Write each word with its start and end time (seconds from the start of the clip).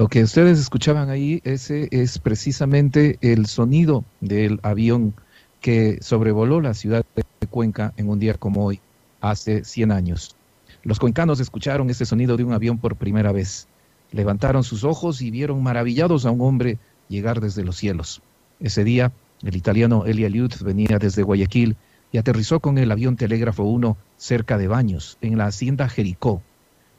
Lo 0.00 0.08
que 0.08 0.22
ustedes 0.22 0.58
escuchaban 0.58 1.10
ahí, 1.10 1.42
ese 1.44 1.86
es 1.90 2.18
precisamente 2.18 3.18
el 3.20 3.44
sonido 3.44 4.02
del 4.22 4.58
avión 4.62 5.12
que 5.60 5.98
sobrevoló 6.00 6.62
la 6.62 6.72
ciudad 6.72 7.04
de 7.14 7.46
Cuenca 7.48 7.92
en 7.98 8.08
un 8.08 8.18
día 8.18 8.32
como 8.32 8.64
hoy, 8.64 8.80
hace 9.20 9.62
100 9.62 9.92
años. 9.92 10.36
Los 10.84 10.98
cuencanos 10.98 11.38
escucharon 11.38 11.90
ese 11.90 12.06
sonido 12.06 12.38
de 12.38 12.44
un 12.44 12.54
avión 12.54 12.78
por 12.78 12.96
primera 12.96 13.30
vez. 13.30 13.68
Levantaron 14.10 14.64
sus 14.64 14.84
ojos 14.84 15.20
y 15.20 15.30
vieron 15.30 15.62
maravillados 15.62 16.24
a 16.24 16.30
un 16.30 16.40
hombre 16.40 16.78
llegar 17.10 17.42
desde 17.42 17.62
los 17.62 17.76
cielos. 17.76 18.22
Ese 18.58 18.84
día, 18.84 19.12
el 19.42 19.54
italiano 19.54 20.06
Elia 20.06 20.30
Liut 20.30 20.62
venía 20.62 20.98
desde 20.98 21.24
Guayaquil 21.24 21.76
y 22.10 22.16
aterrizó 22.16 22.60
con 22.60 22.78
el 22.78 22.90
avión 22.90 23.16
Telégrafo 23.16 23.64
1 23.64 23.98
cerca 24.16 24.56
de 24.56 24.66
Baños, 24.66 25.18
en 25.20 25.36
la 25.36 25.44
hacienda 25.44 25.90
Jericó. 25.90 26.40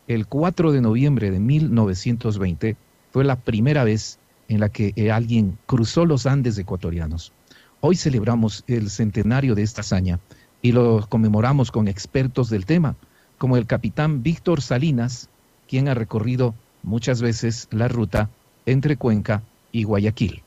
El 0.07 0.27
4 0.27 0.71
de 0.71 0.81
noviembre 0.81 1.31
de 1.31 1.39
1920 1.39 2.77
fue 3.11 3.23
la 3.23 3.35
primera 3.35 3.83
vez 3.83 4.19
en 4.47 4.59
la 4.59 4.69
que 4.69 5.11
alguien 5.11 5.57
cruzó 5.65 6.05
los 6.05 6.25
Andes 6.25 6.57
ecuatorianos. 6.57 7.31
Hoy 7.79 7.95
celebramos 7.95 8.63
el 8.67 8.89
centenario 8.89 9.55
de 9.55 9.63
esta 9.63 9.81
hazaña 9.81 10.19
y 10.61 10.71
lo 10.71 11.05
conmemoramos 11.07 11.71
con 11.71 11.87
expertos 11.87 12.49
del 12.49 12.65
tema, 12.65 12.95
como 13.37 13.57
el 13.57 13.65
capitán 13.65 14.23
Víctor 14.23 14.61
Salinas, 14.61 15.29
quien 15.67 15.87
ha 15.87 15.93
recorrido 15.93 16.53
muchas 16.83 17.21
veces 17.21 17.67
la 17.71 17.87
ruta 17.87 18.29
entre 18.65 18.97
Cuenca 18.97 19.41
y 19.71 19.83
Guayaquil. 19.83 20.43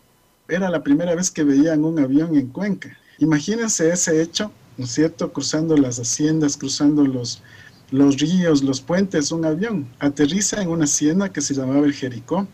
Era 0.49 0.71
la 0.71 0.83
primera 0.83 1.15
vez 1.15 1.31
que 1.31 1.43
veían 1.43 1.85
un 1.85 1.99
avión 1.99 2.37
en 2.37 2.49
Cuenca. 2.49 2.97
Imagínense 3.19 3.91
ese 3.91 4.21
hecho, 4.23 4.53
¿no 4.77 4.85
es 4.85 4.91
cierto? 4.93 5.33
Cruzando 5.33 5.77
las 5.77 5.99
haciendas, 5.99 6.57
cruzando 6.57 7.05
los, 7.05 7.43
los 7.91 8.19
ríos, 8.19 8.63
los 8.63 8.81
puentes, 8.81 9.33
un 9.33 9.45
avión. 9.45 9.87
Aterriza 9.99 10.63
en 10.63 10.69
una 10.69 10.85
hacienda 10.85 11.29
que 11.31 11.41
se 11.41 11.55
llamaba 11.55 11.87
el 11.87 11.93
Jericó 11.93 12.47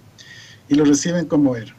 y 0.68 0.74
lo 0.74 0.84
reciben 0.84 1.26
como 1.26 1.56
héroe. 1.56 1.74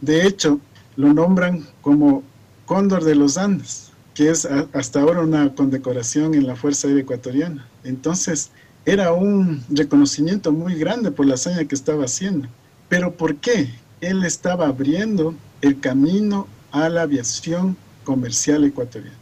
De 0.00 0.26
hecho, 0.26 0.60
lo 0.96 1.12
nombran 1.12 1.66
como 1.80 2.22
Cóndor 2.66 3.04
de 3.04 3.14
los 3.14 3.38
Andes, 3.38 3.90
que 4.14 4.30
es 4.30 4.46
hasta 4.72 5.00
ahora 5.00 5.20
una 5.20 5.54
condecoración 5.54 6.34
en 6.34 6.46
la 6.46 6.56
Fuerza 6.56 6.88
Aérea 6.88 7.02
Ecuatoriana. 7.02 7.66
Entonces, 7.84 8.50
era 8.84 9.12
un 9.12 9.62
reconocimiento 9.68 10.52
muy 10.52 10.74
grande 10.76 11.10
por 11.10 11.26
la 11.26 11.34
hazaña 11.34 11.64
que 11.64 11.74
estaba 11.74 12.04
haciendo. 12.04 12.48
Pero 12.88 13.16
¿por 13.16 13.36
qué? 13.36 13.68
Él 14.00 14.24
estaba 14.24 14.68
abriendo 14.68 15.34
el 15.60 15.80
camino 15.80 16.46
a 16.70 16.88
la 16.88 17.02
aviación 17.02 17.76
comercial 18.04 18.64
ecuatoriana. 18.64 19.16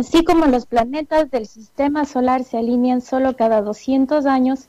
Así 0.00 0.24
como 0.24 0.46
los 0.46 0.64
planetas 0.64 1.30
del 1.30 1.46
sistema 1.46 2.06
solar 2.06 2.42
se 2.44 2.56
alinean 2.56 3.02
solo 3.02 3.36
cada 3.36 3.60
200 3.60 4.24
años, 4.24 4.60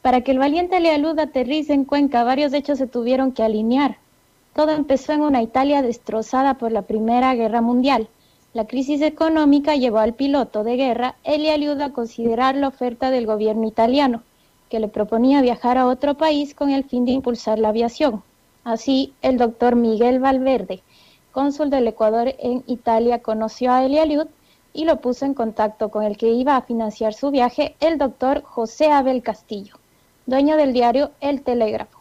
para 0.00 0.20
que 0.20 0.30
el 0.30 0.38
valiente 0.38 0.78
Lealud 0.78 1.18
aterrice 1.18 1.72
en 1.72 1.84
Cuenca, 1.84 2.22
varios 2.22 2.52
hechos 2.52 2.78
se 2.78 2.86
tuvieron 2.86 3.32
que 3.32 3.42
alinear. 3.42 3.96
Todo 4.54 4.70
empezó 4.70 5.12
en 5.12 5.22
una 5.22 5.42
Italia 5.42 5.82
destrozada 5.82 6.54
por 6.54 6.70
la 6.70 6.82
Primera 6.82 7.34
Guerra 7.34 7.62
Mundial. 7.62 8.06
La 8.54 8.68
crisis 8.68 9.02
económica 9.02 9.74
llevó 9.74 9.98
al 9.98 10.14
piloto 10.14 10.62
de 10.62 10.76
guerra 10.76 11.16
Elia 11.24 11.56
Liud 11.56 11.80
a 11.80 11.92
considerar 11.92 12.54
la 12.54 12.68
oferta 12.68 13.10
del 13.10 13.26
gobierno 13.26 13.66
italiano, 13.66 14.22
que 14.70 14.78
le 14.78 14.86
proponía 14.86 15.42
viajar 15.42 15.78
a 15.78 15.88
otro 15.88 16.14
país 16.14 16.54
con 16.54 16.70
el 16.70 16.84
fin 16.84 17.04
de 17.04 17.10
impulsar 17.10 17.58
la 17.58 17.70
aviación. 17.70 18.22
Así, 18.62 19.14
el 19.20 19.36
doctor 19.36 19.74
Miguel 19.74 20.20
Valverde, 20.20 20.84
cónsul 21.32 21.70
del 21.70 21.88
Ecuador 21.88 22.36
en 22.38 22.62
Italia, 22.68 23.20
conoció 23.20 23.72
a 23.72 23.84
Elia 23.84 24.06
Liud 24.06 24.28
y 24.76 24.84
lo 24.84 25.00
puso 25.00 25.24
en 25.24 25.34
contacto 25.34 25.88
con 25.88 26.04
el 26.04 26.16
que 26.16 26.28
iba 26.28 26.56
a 26.56 26.62
financiar 26.62 27.14
su 27.14 27.32
viaje, 27.32 27.74
el 27.80 27.98
doctor 27.98 28.42
José 28.44 28.92
Abel 28.92 29.22
Castillo 29.22 29.76
dueño 30.26 30.56
del 30.56 30.72
diario 30.72 31.12
El 31.20 31.42
Telégrafo. 31.42 32.00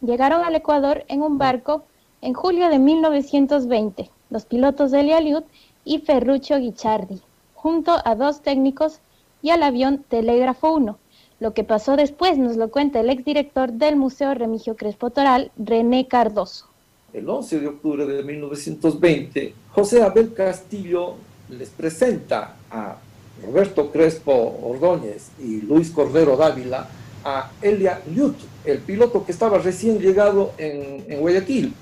Llegaron 0.00 0.44
al 0.44 0.54
Ecuador 0.54 1.04
en 1.08 1.22
un 1.22 1.38
barco 1.38 1.84
en 2.22 2.32
julio 2.32 2.68
de 2.68 2.78
1920, 2.78 4.10
los 4.30 4.44
pilotos 4.44 4.92
de 4.92 5.02
Liud 5.02 5.42
y 5.84 5.98
Ferruccio 5.98 6.58
Guichardi, 6.58 7.20
junto 7.54 7.96
a 8.04 8.14
dos 8.14 8.40
técnicos 8.40 9.00
y 9.42 9.50
al 9.50 9.62
avión 9.62 10.04
Telégrafo 10.08 10.72
1. 10.72 10.98
Lo 11.40 11.52
que 11.52 11.64
pasó 11.64 11.96
después 11.96 12.38
nos 12.38 12.56
lo 12.56 12.70
cuenta 12.70 13.00
el 13.00 13.10
exdirector 13.10 13.72
del 13.72 13.96
Museo 13.96 14.32
Remigio 14.34 14.76
Crespo 14.76 15.10
Toral, 15.10 15.50
René 15.58 16.06
Cardoso. 16.06 16.66
El 17.12 17.28
11 17.28 17.60
de 17.60 17.66
octubre 17.68 18.06
de 18.06 18.22
1920, 18.22 19.54
José 19.72 20.02
Abel 20.02 20.32
Castillo 20.32 21.14
les 21.58 21.70
presenta 21.70 22.54
a 22.70 22.96
Roberto 23.44 23.90
Crespo 23.90 24.60
Ordóñez 24.62 25.28
y 25.38 25.60
Luis 25.62 25.90
Cordero 25.90 26.36
Dávila 26.36 26.88
a 27.24 27.50
Elia 27.62 28.00
Liut, 28.14 28.36
el 28.64 28.78
piloto 28.78 29.24
que 29.24 29.32
estaba 29.32 29.58
recién 29.58 29.98
llegado 29.98 30.52
en, 30.58 31.20
Guayaquil. 31.20 31.74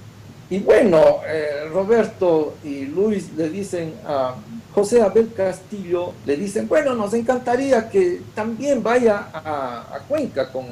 Y 0.51 0.59
bueno, 0.61 1.21
eh, 1.27 1.69
Roberto 1.73 2.55
y 2.63 2.85
Luis 2.85 3.33
le 3.37 3.49
dicen 3.49 3.95
a 4.07 4.35
José 4.75 5.03
Abel 5.03 5.33
Castillo, 5.35 6.13
le 6.27 6.37
dicen, 6.37 6.69
bueno, 6.69 6.95
nos 6.95 7.15
encantaría 7.15 7.89
que 7.89 8.21
también 8.35 8.83
vaya 8.83 9.29
a, 9.33 9.99
Cuenca 10.09 10.51
con, 10.53 10.67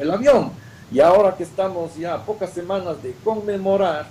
el 0.00 0.10
avión. 0.10 0.50
Y 0.90 1.00
ahora 1.00 1.36
que 1.36 1.42
estamos 1.42 1.96
ya 1.96 2.24
pocas 2.24 2.50
semanas 2.50 3.02
de 3.02 3.14
conmemorar 3.24 4.06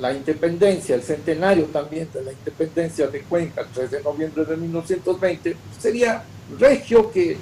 la 0.00 0.12
independencia, 0.12 0.94
el 0.94 1.02
centenario 1.02 1.66
también 1.66 2.08
de 2.12 2.22
la 2.22 2.32
independencia 2.32 3.06
de 3.06 3.20
Cuenca, 3.22 3.60
el 3.60 3.68
3 3.68 3.90
de 3.90 4.02
noviembre 4.02 4.44
de 4.44 4.56
1920, 4.56 5.56
sería 5.78 6.24
regio 6.58 7.10
que 7.10 7.36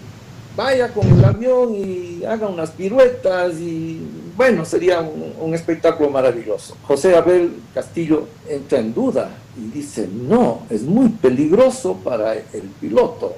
vaya 0.56 0.92
con 0.92 1.06
el 1.06 1.25
avión 1.25 1.75
y 1.75 2.25
haga 2.25 2.48
unas 2.48 2.70
piruetas 2.70 3.54
y 3.58 4.00
bueno, 4.36 4.64
sería 4.64 5.00
un, 5.00 5.54
espectáculo 5.54 6.10
maravilloso. 6.10 6.76
José 6.82 7.16
Abel 7.16 7.53
Castillo 7.75 8.26
entra 8.48 8.78
en 8.78 8.94
duda 8.94 9.31
y 9.56 9.70
dice, 9.70 10.08
no, 10.10 10.62
es 10.70 10.82
muy 10.82 11.08
peligroso 11.08 11.94
para 11.97 12.34
el 12.34 12.70
piloto, 12.81 13.34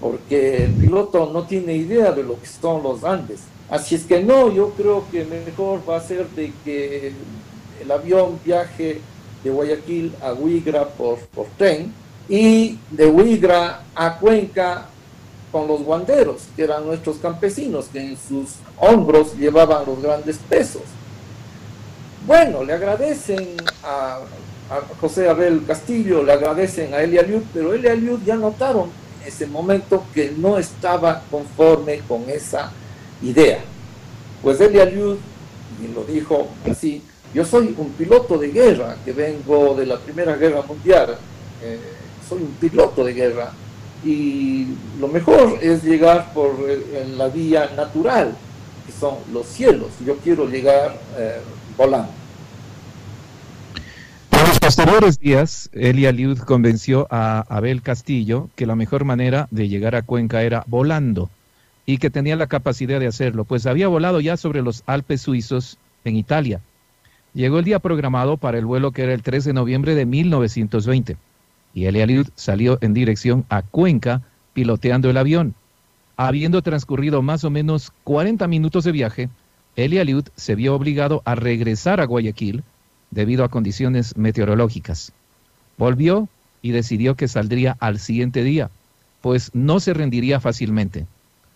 porque 0.00 0.64
el 0.64 0.72
piloto 0.72 1.30
no 1.32 1.46
tiene 1.46 1.74
idea 1.74 2.12
de 2.12 2.22
lo 2.22 2.38
que 2.40 2.46
son 2.46 2.82
los 2.82 3.04
Andes. 3.04 3.40
Así 3.70 3.94
es 3.94 4.04
que 4.04 4.22
no, 4.22 4.52
yo 4.52 4.70
creo 4.70 5.04
que 5.10 5.24
mejor 5.24 5.80
va 5.88 5.96
a 5.96 6.00
ser 6.00 6.28
de 6.30 6.52
que 6.64 7.12
el 7.82 7.90
avión 7.90 8.38
viaje 8.44 9.00
de 9.42 9.50
Guayaquil 9.50 10.14
a 10.22 10.32
Huigra 10.32 10.88
por, 10.88 11.18
por 11.18 11.46
tren 11.58 11.92
y 12.28 12.78
de 12.90 13.06
Huigra 13.06 13.82
a 13.94 14.18
Cuenca 14.18 14.86
con 15.50 15.68
los 15.68 15.82
guanderos, 15.82 16.44
que 16.56 16.64
eran 16.64 16.86
nuestros 16.86 17.18
campesinos, 17.18 17.86
que 17.92 18.00
en 18.00 18.16
sus 18.16 18.54
hombros 18.78 19.36
llevaban 19.36 19.84
los 19.84 20.02
grandes 20.02 20.38
pesos. 20.38 20.82
Bueno, 22.26 22.64
le 22.64 22.72
agradecen 22.72 23.56
a, 23.84 24.20
José 25.00 25.28
Abel 25.28 25.64
Castillo, 25.66 26.22
le 26.22 26.32
agradecen 26.32 26.94
a 26.94 27.02
Elia 27.02 27.22
Liud, 27.22 27.42
pero 27.52 27.74
Elia 27.74 27.94
Liud 27.94 28.20
ya 28.24 28.36
notaron 28.36 28.88
en 29.20 29.28
ese 29.28 29.46
momento 29.46 30.04
que 30.14 30.32
no 30.34 30.56
estaba 30.56 31.22
conforme 31.30 31.98
con 32.08 32.30
esa 32.30 32.72
idea. 33.22 33.58
Pues 34.40 34.58
Elia 34.60 34.84
y 34.88 35.88
lo 35.94 36.04
dijo 36.04 36.48
así, 36.70 37.02
yo 37.34 37.44
soy 37.44 37.74
un 37.76 37.90
piloto 37.92 38.36
de 38.38 38.50
guerra 38.50 38.96
que 39.04 39.12
vengo 39.12 39.74
de 39.74 39.86
la 39.86 39.98
Primera 39.98 40.36
Guerra 40.36 40.62
Mundial, 40.62 41.16
eh, 41.62 41.78
soy 42.28 42.42
un 42.42 42.52
piloto 42.60 43.04
de 43.04 43.14
guerra, 43.14 43.52
y 44.04 44.66
lo 45.00 45.08
mejor 45.08 45.58
es 45.62 45.82
llegar 45.82 46.32
por 46.34 46.50
en 46.68 47.16
la 47.16 47.28
vía 47.28 47.70
natural, 47.76 48.36
que 48.84 48.92
son 48.92 49.14
los 49.32 49.46
cielos. 49.46 49.88
Yo 50.04 50.16
quiero 50.16 50.48
llegar 50.48 50.98
eh, 51.16 51.38
volando. 51.76 52.10
En 54.32 54.48
los 54.48 54.58
posteriores 54.58 55.18
días, 55.18 55.70
Elia 55.72 56.10
Liud 56.10 56.38
convenció 56.38 57.06
a 57.10 57.44
Abel 57.48 57.80
Castillo 57.80 58.48
que 58.56 58.66
la 58.66 58.74
mejor 58.74 59.04
manera 59.04 59.46
de 59.50 59.68
llegar 59.68 59.94
a 59.94 60.02
Cuenca 60.02 60.42
era 60.42 60.64
volando 60.66 61.30
y 61.86 61.98
que 61.98 62.10
tenía 62.10 62.36
la 62.36 62.46
capacidad 62.46 63.00
de 63.00 63.06
hacerlo, 63.06 63.44
pues 63.44 63.66
había 63.66 63.88
volado 63.88 64.20
ya 64.20 64.36
sobre 64.36 64.62
los 64.62 64.82
Alpes 64.86 65.22
suizos 65.22 65.78
en 66.04 66.16
Italia. 66.16 66.60
Llegó 67.34 67.58
el 67.58 67.64
día 67.64 67.78
programado 67.78 68.36
para 68.36 68.58
el 68.58 68.66
vuelo 68.66 68.92
que 68.92 69.02
era 69.02 69.14
el 69.14 69.22
3 69.22 69.44
de 69.44 69.52
noviembre 69.52 69.94
de 69.94 70.04
1920 70.06 71.16
y 71.74 71.86
Eliud 71.86 72.28
salió 72.34 72.78
en 72.80 72.94
dirección 72.94 73.44
a 73.48 73.62
Cuenca 73.62 74.22
piloteando 74.52 75.08
el 75.10 75.16
avión. 75.16 75.54
Habiendo 76.16 76.62
transcurrido 76.62 77.22
más 77.22 77.44
o 77.44 77.50
menos 77.50 77.92
40 78.04 78.46
minutos 78.46 78.84
de 78.84 78.92
viaje, 78.92 79.28
Eliud 79.76 80.24
se 80.36 80.54
vio 80.54 80.74
obligado 80.74 81.22
a 81.24 81.34
regresar 81.34 82.00
a 82.00 82.04
Guayaquil 82.04 82.62
debido 83.10 83.44
a 83.44 83.48
condiciones 83.48 84.16
meteorológicas. 84.16 85.12
Volvió 85.78 86.28
y 86.60 86.72
decidió 86.72 87.16
que 87.16 87.28
saldría 87.28 87.76
al 87.80 87.98
siguiente 87.98 88.44
día, 88.44 88.70
pues 89.22 89.50
no 89.54 89.80
se 89.80 89.94
rendiría 89.94 90.40
fácilmente. 90.40 91.06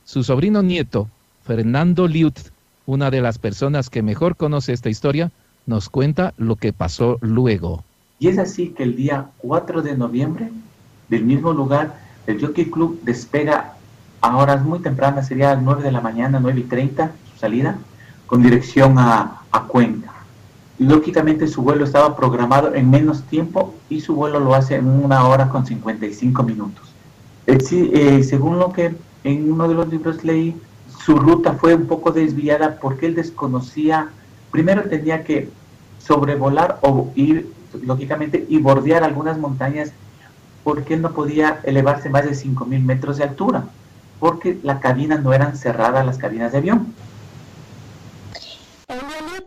Su 0.05 0.25
sobrino 0.25 0.63
nieto, 0.63 1.09
Fernando 1.45 2.09
Liud, 2.09 2.35
una 2.87 3.11
de 3.11 3.21
las 3.21 3.39
personas 3.39 3.91
que 3.91 4.03
mejor 4.03 4.37
conoce 4.37 4.73
esta 4.73 4.89
historia, 4.89 5.31
nos 5.67 5.89
cuenta 5.89 6.33
lo 6.37 6.57
que 6.57 6.73
pasó 6.73 7.19
luego. 7.21 7.85
Y 8.19 8.29
es 8.29 8.39
así 8.39 8.71
que 8.71 8.83
el 8.83 8.97
día 8.97 9.27
4 9.39 9.83
de 9.83 9.97
noviembre, 9.97 10.51
del 11.09 11.25
mismo 11.25 11.53
lugar, 11.53 11.99
el 12.27 12.41
Jockey 12.41 12.71
Club 12.71 13.01
despega 13.03 13.75
a 14.21 14.37
horas 14.37 14.65
muy 14.65 14.79
tempranas, 14.79 15.29
sería 15.29 15.53
a 15.53 15.55
las 15.55 15.63
9 15.63 15.83
de 15.83 15.93
la 15.93 16.01
mañana, 16.01 16.41
9 16.41 16.61
y 16.61 16.65
30, 16.65 17.13
su 17.33 17.39
salida, 17.39 17.79
con 18.27 18.43
dirección 18.43 18.99
a, 18.99 19.43
a 19.51 19.63
Cuenca. 19.65 20.13
Lógicamente 20.79 21.47
su 21.47 21.63
vuelo 21.63 21.85
estaba 21.85 22.17
programado 22.17 22.75
en 22.75 22.91
menos 22.91 23.23
tiempo 23.25 23.75
y 23.89 24.01
su 24.01 24.15
vuelo 24.15 24.41
lo 24.41 24.55
hace 24.55 24.77
en 24.77 24.87
una 24.87 25.27
hora 25.27 25.49
con 25.49 25.67
55 25.67 26.43
minutos. 26.43 26.97
Eh, 27.47 28.25
según 28.25 28.59
lo 28.59 28.73
que 28.73 28.95
en 29.23 29.53
uno 29.53 29.69
de 29.69 29.75
los 29.75 29.89
libros 29.89 30.25
leí, 30.25 30.57
su 31.05 31.17
ruta 31.17 31.53
fue 31.55 31.75
un 31.75 31.87
poco 31.87 32.11
desviada 32.11 32.79
porque 32.81 33.07
él 33.07 33.15
desconocía, 33.15 34.09
primero 34.51 34.83
tenía 34.85 35.25
que 35.25 35.51
sobrevolar 35.99 36.79
o 36.83 37.11
ir, 37.15 37.53
lógicamente, 37.83 38.47
y 38.49 38.59
bordear 38.59 39.05
algunas 39.05 39.39
montañas 39.39 39.93
porque 40.65 40.95
él 40.95 41.03
no 41.03 41.13
podía 41.13 41.61
elevarse 41.65 42.11
más 42.11 42.25
de 42.25 42.33
5.000 42.33 42.83
metros 42.83 43.19
de 43.19 43.25
altura, 43.25 43.65
porque 44.19 44.59
la 44.63 44.81
cabina 44.81 45.17
no 45.17 45.33
eran 45.33 45.57
cerradas 45.57 46.05
las 46.05 46.19
cabinas 46.19 46.53
de 46.53 46.59
avión 46.59 46.95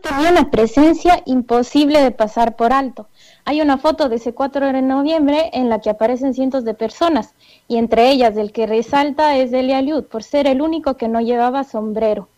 tenía 0.00 0.30
una 0.30 0.50
presencia 0.50 1.22
imposible 1.24 2.02
de 2.02 2.10
pasar 2.10 2.56
por 2.56 2.72
alto. 2.72 3.08
Hay 3.44 3.60
una 3.60 3.78
foto 3.78 4.08
de 4.08 4.16
ese 4.16 4.32
4 4.32 4.72
de 4.72 4.82
noviembre 4.82 5.50
en 5.52 5.68
la 5.68 5.80
que 5.80 5.90
aparecen 5.90 6.34
cientos 6.34 6.64
de 6.64 6.74
personas, 6.74 7.34
y 7.68 7.76
entre 7.76 8.10
ellas 8.10 8.36
el 8.36 8.52
que 8.52 8.66
resalta 8.66 9.36
es 9.36 9.52
Elia 9.52 9.80
Liud, 9.82 10.04
por 10.04 10.22
ser 10.22 10.46
el 10.46 10.60
único 10.60 10.96
que 10.96 11.08
no 11.08 11.20
llevaba 11.20 11.64
sombrero. 11.64 12.28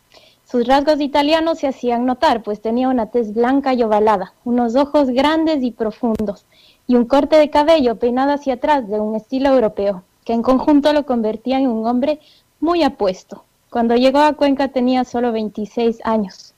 Sus 0.53 0.67
rasgos 0.67 1.01
italianos 1.01 1.61
se 1.61 1.67
hacían 1.67 2.05
notar, 2.05 2.43
pues 2.43 2.61
tenía 2.61 2.91
una 2.91 3.07
tez 3.07 3.33
blanca 3.33 3.73
y 3.73 3.83
ovalada, 3.83 4.35
unos 4.45 4.77
ojos 4.77 5.09
grandes 5.09 5.63
y 5.63 5.71
profundos, 5.71 6.45
y 6.87 6.95
un 6.95 7.07
corte 7.07 7.37
de 7.37 7.49
cabello 7.49 7.97
peinado 7.97 8.33
hacia 8.33 8.53
atrás 8.53 8.87
de 8.87 9.01
un 9.01 9.17
estilo 9.17 9.49
europeo, 9.49 10.03
que 10.27 10.35
en 10.35 10.43
conjunto 10.43 10.93
lo 10.93 11.07
convertía 11.07 11.59
en 11.59 11.69
un 11.69 11.87
hombre 11.87 12.21
muy 12.61 12.83
apuesto. 12.83 13.45
Cuando 13.71 13.97
llegó 13.97 14.19
a 14.19 14.35
Cuenca 14.35 14.69
tenía 14.69 15.05
solo 15.05 15.33
26 15.33 16.01
años. 16.05 16.53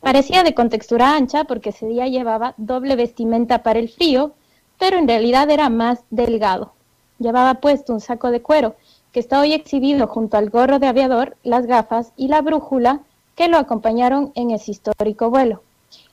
Parecía 0.00 0.42
de 0.42 0.52
contextura 0.52 1.14
ancha 1.14 1.44
porque 1.44 1.68
ese 1.68 1.86
día 1.86 2.08
llevaba 2.08 2.54
doble 2.56 2.96
vestimenta 2.96 3.62
para 3.62 3.78
el 3.78 3.90
frío, 3.90 4.32
pero 4.76 4.98
en 4.98 5.06
realidad 5.06 5.48
era 5.50 5.68
más 5.68 6.00
delgado. 6.10 6.72
Llevaba 7.20 7.54
puesto 7.60 7.92
un 7.92 8.00
saco 8.00 8.32
de 8.32 8.42
cuero 8.42 8.74
que 9.12 9.20
está 9.20 9.40
hoy 9.40 9.52
exhibido 9.52 10.08
junto 10.08 10.36
al 10.36 10.50
gorro 10.50 10.80
de 10.80 10.88
aviador, 10.88 11.36
las 11.44 11.66
gafas 11.66 12.12
y 12.16 12.26
la 12.26 12.42
brújula 12.42 13.02
que 13.36 13.48
lo 13.48 13.58
acompañaron 13.58 14.32
en 14.34 14.50
ese 14.50 14.72
histórico 14.72 15.30
vuelo. 15.30 15.62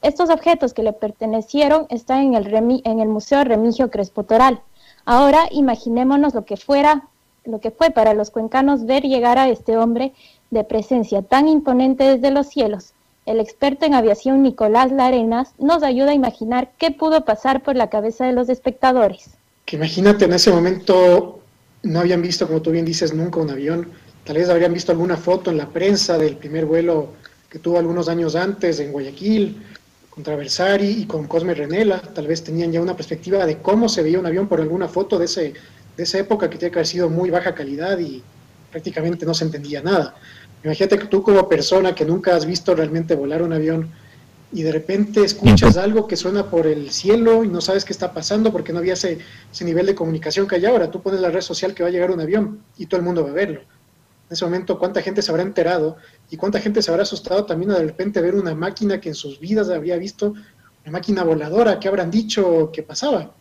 Estos 0.02 0.30
objetos 0.30 0.74
que 0.74 0.84
le 0.84 0.94
pertenecieron 0.94 1.88
están 1.90 2.36
en 2.36 3.00
el, 3.00 3.08
Museo 3.08 3.44
Remigio 3.44 3.90
Crespo 3.90 4.24
Toral. 4.24 4.62
Ahora 5.06 5.48
imaginémonos 5.52 6.36
lo 6.36 6.46
que 6.46 6.58
fuera, 6.58 7.08
lo 7.46 7.60
que 7.60 7.72
fue 7.72 7.90
para 7.90 8.14
los 8.14 8.30
cuencanos 8.30 8.86
ver 8.86 9.04
llegar 9.04 9.40
a 9.40 9.50
este 9.50 9.78
hombre 9.78 10.14
de 10.52 10.64
presencia 10.64 11.22
tan 11.24 11.48
imponente 11.48 12.04
desde 12.04 12.30
los 12.30 12.48
cielos, 12.48 12.94
el 13.26 13.40
experto 13.40 13.86
en 13.86 13.94
aviación 13.94 14.44
Nicolás 14.44 14.92
Larenas 14.92 15.54
nos 15.58 15.82
ayuda 15.82 16.12
a 16.12 16.14
imaginar 16.14 16.72
qué 16.78 16.92
pudo 16.92 17.24
pasar 17.24 17.64
por 17.64 17.76
la 17.76 17.90
cabeza 17.90 18.26
de 18.26 18.34
los 18.34 18.50
espectadores. 18.50 19.30
Que 19.66 19.78
imagínate, 19.78 20.26
en 20.26 20.34
ese 20.34 20.52
momento 20.52 21.40
no 21.84 22.00
habían 22.02 22.22
visto, 22.22 22.48
como 22.48 22.62
tú 22.62 22.72
bien 22.72 22.84
dices, 22.84 23.14
nunca 23.14 23.40
un 23.40 23.50
avión. 23.50 23.88
Tal 24.24 24.38
vez 24.38 24.50
habrían 24.50 24.74
visto 24.74 24.92
alguna 24.92 25.18
foto 25.18 25.52
en 25.52 25.58
la 25.58 25.68
prensa 25.68 26.18
del 26.18 26.38
primer 26.38 26.66
vuelo 26.66 27.10
que 27.50 27.60
tuvo 27.60 27.78
algunos 27.78 28.08
años 28.08 28.36
antes 28.36 28.80
en 28.80 28.92
Guayaquil, 28.92 29.62
con 30.10 30.24
Traversari 30.24 31.02
y 31.02 31.06
con 31.06 31.28
Cosme 31.28 31.54
Renela. 31.54 32.02
Tal 32.02 32.28
vez 32.28 32.44
tenían 32.44 32.72
ya 32.72 32.82
una 32.82 32.96
perspectiva 32.96 33.46
de 33.46 33.58
cómo 33.58 33.90
se 33.90 34.02
veía 34.02 34.20
un 34.20 34.26
avión 34.26 34.48
por 34.48 34.62
alguna 34.62 34.88
foto 34.88 35.20
de, 35.20 35.26
ese, 35.26 35.54
de 35.98 36.04
esa 36.04 36.20
época 36.20 36.50
que 36.50 36.58
tiene 36.58 36.72
que 36.72 36.80
haber 36.80 36.88
sido 36.88 37.10
muy 37.10 37.30
baja 37.30 37.54
calidad 37.54 38.00
y 38.00 38.24
prácticamente 38.72 39.26
no 39.26 39.34
se 39.34 39.46
entendía 39.46 39.82
nada. 39.82 40.16
Imagínate 40.64 40.98
que 40.98 41.08
tú 41.08 41.22
como 41.22 41.50
persona 41.50 41.94
que 41.94 42.06
nunca 42.06 42.36
has 42.36 42.46
visto 42.46 42.74
realmente 42.74 43.16
volar 43.16 43.42
un 43.42 43.54
avión 43.54 43.92
y 44.54 44.62
de 44.62 44.72
repente 44.72 45.24
escuchas 45.24 45.78
algo 45.78 46.08
que 46.08 46.16
suena 46.16 46.50
por 46.50 46.68
el 46.68 46.92
cielo 46.92 47.44
y 47.44 47.48
no 47.48 47.60
sabes 47.60 47.84
qué 47.84 47.92
está 47.92 48.14
pasando 48.14 48.52
porque 48.52 48.72
no 48.72 48.80
había 48.80 48.94
ese, 48.94 49.18
nivel 49.62 49.88
de 49.88 49.96
comunicación 49.96 50.48
que 50.48 50.56
hay 50.56 50.66
ahora. 50.66 50.92
Tú 50.92 51.02
pones 51.02 51.20
la 51.20 51.32
red 51.32 51.42
social 51.42 51.74
que 51.74 51.84
va 51.84 51.90
a 51.90 51.92
llegar 51.92 52.12
un 52.12 52.22
avión 52.22 52.62
y 52.78 52.86
todo 52.86 53.00
el 53.00 53.06
mundo 53.06 53.24
va 53.24 53.32
a 53.32 53.34
verlo. 53.34 53.62
En 54.34 54.36
ese 54.36 54.46
momento, 54.46 54.80
¿cuánta 54.80 55.00
gente 55.04 55.22
se 55.22 55.30
habrá 55.30 55.44
enterado 55.44 55.96
y 56.32 56.38
cuánta 56.38 56.60
gente 56.60 56.82
se 56.82 56.90
habrá 56.90 57.04
asustado 57.04 57.46
también 57.46 57.70
de 57.70 57.84
repente 57.84 58.20
ver 58.20 58.34
una 58.34 58.56
máquina 58.56 59.00
que 59.00 59.10
en 59.10 59.14
sus 59.14 59.40
vidas 59.40 59.70
había 59.70 59.96
visto, 59.98 60.34
una 60.82 60.92
máquina 60.92 61.24
voladora, 61.24 61.80
¿qué 61.80 61.88
habrán 61.88 62.10
dicho 62.10 62.72
que 62.74 62.82
pasaba? 62.82 63.36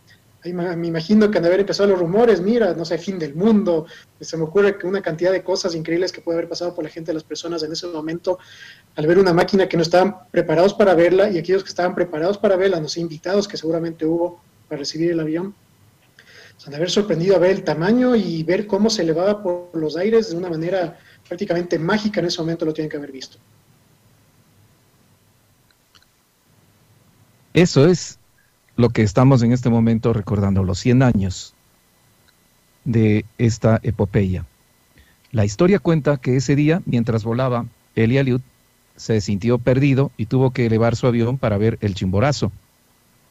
me 0.45 0.87
imagino 0.87 1.31
que 1.31 1.39
han 1.39 1.47
haber 1.47 1.61
empezado 1.61 1.89
los 1.89 1.99
rumores, 1.99 2.43
mira, 2.43 2.75
no 2.75 2.85
sé, 2.85 2.99
fin 2.99 3.19
del 3.19 3.35
mundo. 3.35 3.87
Se 4.21 4.37
me 4.37 4.43
ocurre 4.43 4.77
que 4.77 4.87
una 4.87 5.01
cantidad 5.01 5.33
de 5.33 5.43
cosas 5.43 5.75
increíbles 5.75 6.13
que 6.13 6.21
puede 6.21 6.37
haber 6.37 6.51
pasado 6.51 6.75
por 6.75 6.85
la 6.85 6.91
gente, 6.91 7.15
las 7.15 7.25
personas 7.25 7.63
en 7.63 7.73
ese 7.73 7.87
momento, 7.87 8.39
al 8.95 9.07
ver 9.07 9.19
una 9.19 9.33
máquina 9.33 9.71
que 9.71 9.79
no 9.79 9.83
estaban 9.83 10.29
preparados 10.31 10.75
para 10.75 10.93
verla 10.93 11.31
y 11.31 11.39
aquellos 11.39 11.63
que 11.63 11.71
estaban 11.71 11.95
preparados 11.95 12.37
para 12.37 12.57
verla, 12.57 12.81
no 12.81 12.89
sé, 12.89 13.01
invitados 13.01 13.49
que 13.49 13.57
seguramente 13.57 14.05
hubo 14.05 14.43
para 14.69 14.81
recibir 14.81 15.11
el 15.13 15.21
avión, 15.21 15.55
de 16.71 16.77
haber 16.77 16.91
sorprendido 16.91 17.35
a 17.35 17.39
ver 17.39 17.51
el 17.51 17.65
tamaño 17.65 18.15
y 18.15 18.43
ver 18.45 18.67
cómo 18.67 18.89
se 18.89 19.03
elevaba 19.03 19.43
por 19.43 19.71
los 19.75 19.97
aires 19.97 20.31
de 20.31 20.37
una 20.37 20.49
manera 20.49 20.99
prácticamente 21.27 21.79
mágica 21.79 22.21
en 22.21 22.27
ese 22.27 22.41
momento 22.41 22.65
lo 22.65 22.73
tienen 22.73 22.91
que 22.91 22.97
haber 22.97 23.11
visto. 23.11 23.39
Eso 27.55 27.87
es 27.87 28.19
lo 28.77 28.91
que 28.91 29.03
estamos 29.03 29.43
en 29.43 29.53
este 29.53 29.69
momento 29.69 30.13
recordando, 30.13 30.65
los 30.65 30.79
100 30.79 31.03
años 31.03 31.55
de 32.85 33.25
esta 33.39 33.79
epopeya. 33.83 34.47
La 35.33 35.45
historia 35.45 35.79
cuenta 35.79 36.17
que 36.17 36.37
ese 36.37 36.57
día, 36.57 36.83
mientras 36.87 37.25
volaba, 37.25 37.67
Eli 37.95 38.19
Aliud 38.19 38.41
se 38.97 39.21
sintió 39.21 39.59
perdido 39.59 40.11
y 40.17 40.27
tuvo 40.27 40.53
que 40.53 40.67
elevar 40.67 40.97
su 40.97 41.07
avión 41.07 41.39
para 41.39 41.59
ver 41.59 41.79
el 41.81 41.95
chimborazo, 41.95 42.53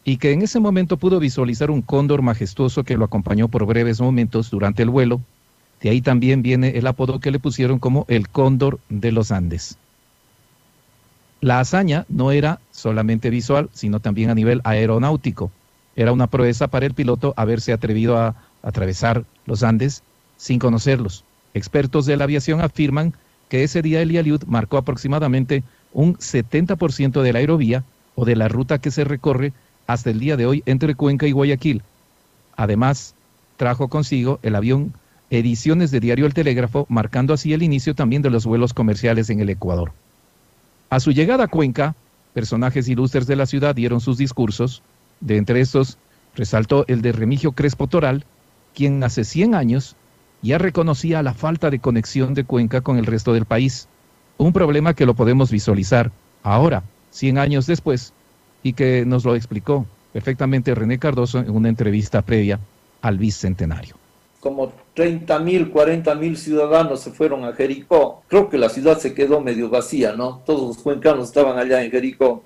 y 0.03 0.17
que 0.17 0.31
en 0.31 0.41
ese 0.41 0.59
momento 0.59 0.97
pudo 0.97 1.19
visualizar 1.19 1.69
un 1.69 1.81
cóndor 1.81 2.21
majestuoso 2.21 2.83
que 2.83 2.97
lo 2.97 3.05
acompañó 3.05 3.47
por 3.47 3.65
breves 3.65 4.01
momentos 4.01 4.49
durante 4.49 4.83
el 4.83 4.89
vuelo. 4.89 5.21
De 5.81 5.89
ahí 5.89 6.01
también 6.01 6.41
viene 6.41 6.77
el 6.77 6.87
apodo 6.87 7.19
que 7.19 7.31
le 7.31 7.39
pusieron 7.39 7.79
como 7.79 8.05
el 8.07 8.29
cóndor 8.29 8.79
de 8.89 9.11
los 9.11 9.31
Andes. 9.31 9.77
La 11.39 11.59
hazaña 11.59 12.05
no 12.07 12.31
era 12.31 12.59
solamente 12.71 13.29
visual, 13.29 13.69
sino 13.73 13.99
también 13.99 14.29
a 14.29 14.35
nivel 14.35 14.61
aeronáutico. 14.63 15.51
Era 15.95 16.11
una 16.11 16.27
proeza 16.27 16.67
para 16.67 16.85
el 16.85 16.93
piloto 16.93 17.33
haberse 17.35 17.73
atrevido 17.73 18.17
a 18.17 18.35
atravesar 18.61 19.25
los 19.45 19.63
Andes 19.63 20.03
sin 20.37 20.59
conocerlos. 20.59 21.25
Expertos 21.53 22.05
de 22.05 22.15
la 22.15 22.23
aviación 22.25 22.61
afirman 22.61 23.13
que 23.49 23.63
ese 23.63 23.81
día 23.81 24.01
el 24.01 24.15
Aliud 24.15 24.43
marcó 24.45 24.77
aproximadamente 24.77 25.63
un 25.93 26.15
70% 26.15 27.21
de 27.21 27.33
la 27.33 27.39
aerovía 27.39 27.83
o 28.15 28.23
de 28.23 28.35
la 28.35 28.47
ruta 28.47 28.79
que 28.79 28.91
se 28.91 29.03
recorre 29.03 29.51
hasta 29.91 30.09
el 30.09 30.19
día 30.19 30.37
de 30.37 30.45
hoy 30.45 30.63
entre 30.65 30.95
Cuenca 30.95 31.27
y 31.27 31.31
Guayaquil. 31.31 31.83
Además, 32.55 33.15
trajo 33.57 33.87
consigo 33.87 34.39
el 34.43 34.55
avión 34.55 34.93
ediciones 35.29 35.91
de 35.91 36.01
Diario 36.01 36.25
El 36.25 36.33
Telégrafo, 36.33 36.85
marcando 36.89 37.33
así 37.33 37.53
el 37.53 37.63
inicio 37.63 37.95
también 37.95 38.21
de 38.21 38.29
los 38.29 38.45
vuelos 38.45 38.73
comerciales 38.73 39.29
en 39.29 39.39
el 39.39 39.49
Ecuador. 39.49 39.93
A 40.89 40.99
su 40.99 41.11
llegada 41.11 41.45
a 41.45 41.47
Cuenca, 41.47 41.95
personajes 42.33 42.89
ilustres 42.89 43.27
de 43.27 43.37
la 43.37 43.45
ciudad 43.45 43.73
dieron 43.73 44.01
sus 44.01 44.17
discursos. 44.17 44.83
De 45.21 45.37
entre 45.37 45.61
estos, 45.61 45.97
resaltó 46.35 46.85
el 46.87 47.01
de 47.01 47.13
Remigio 47.13 47.53
Crespo 47.53 47.87
Toral, 47.87 48.25
quien 48.75 49.01
hace 49.03 49.23
100 49.23 49.55
años 49.55 49.95
ya 50.41 50.57
reconocía 50.57 51.23
la 51.23 51.33
falta 51.33 51.69
de 51.69 51.79
conexión 51.79 52.33
de 52.33 52.43
Cuenca 52.43 52.81
con 52.81 52.97
el 52.97 53.05
resto 53.05 53.31
del 53.33 53.45
país, 53.45 53.87
un 54.37 54.53
problema 54.53 54.95
que 54.95 55.05
lo 55.05 55.13
podemos 55.13 55.51
visualizar 55.51 56.11
ahora, 56.43 56.83
100 57.11 57.37
años 57.37 57.67
después, 57.67 58.13
y 58.63 58.73
que 58.73 59.05
nos 59.05 59.25
lo 59.25 59.35
explicó 59.35 59.85
perfectamente 60.13 60.75
René 60.75 60.99
Cardoso 60.99 61.39
en 61.39 61.51
una 61.51 61.69
entrevista 61.69 62.21
previa 62.21 62.59
al 63.01 63.17
bicentenario 63.17 63.95
como 64.41 64.73
30 64.95 65.39
mil, 65.39 65.69
40 65.69 66.15
mil 66.15 66.35
ciudadanos 66.35 66.99
se 66.99 67.11
fueron 67.11 67.45
a 67.45 67.53
Jericó. 67.53 68.23
Creo 68.27 68.49
que 68.49 68.57
la 68.57 68.67
ciudad 68.67 68.97
se 68.97 69.13
quedó 69.13 69.39
medio 69.39 69.69
vacía, 69.69 70.13
¿no? 70.13 70.41
Todos 70.45 70.67
los 70.67 70.77
cuencanos 70.79 71.27
estaban 71.27 71.57
allá 71.57 71.81
en 71.81 71.91
Jericó. 71.91 72.43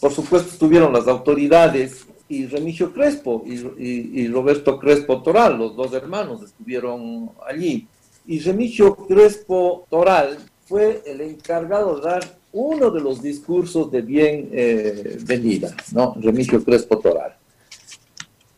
Por 0.00 0.12
supuesto 0.12 0.50
estuvieron 0.50 0.92
las 0.92 1.08
autoridades 1.08 2.06
y 2.28 2.46
Remigio 2.46 2.92
Crespo 2.92 3.44
y, 3.46 4.26
Roberto 4.28 4.78
Crespo 4.78 5.22
Toral, 5.22 5.56
los 5.56 5.76
dos 5.76 5.94
hermanos, 5.94 6.42
estuvieron 6.42 7.30
allí. 7.48 7.86
Y 8.26 8.40
Remigio 8.40 8.96
Crespo 8.96 9.86
Toral 9.88 10.38
fue 10.66 11.02
el 11.06 11.20
encargado 11.20 11.96
de 11.96 12.02
dar 12.02 12.35
uno 12.52 12.90
de 12.90 13.00
los 13.00 13.22
discursos 13.22 13.90
de 13.90 14.02
bienvenida, 14.02 15.68
eh, 15.68 15.82
¿no? 15.92 16.14
Remigio 16.18 16.64
Crespo 16.64 16.98
Toral. 16.98 17.36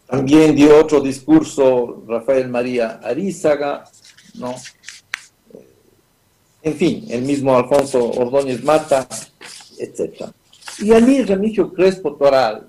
También 0.07 0.55
dio 0.57 0.79
otro 0.79 1.01
discurso 1.01 2.05
Rafael 2.07 2.49
María 2.49 3.01
Arízaga, 3.03 3.85
¿no? 4.35 4.55
En 6.63 6.75
fin, 6.75 7.07
el 7.11 7.23
mismo 7.23 7.57
Alfonso 7.57 8.11
Ordóñez 8.11 8.63
Mata, 8.65 9.07
etc. 9.79 10.31
Y 10.81 10.93
allí 10.93 11.23
Remigio 11.23 11.73
Crespo 11.73 12.15
Toral 12.15 12.69